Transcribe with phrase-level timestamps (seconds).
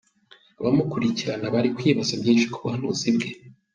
[0.59, 3.29] Abamukurikirana bari kwibaza byinshi ku buhanuzi bwe.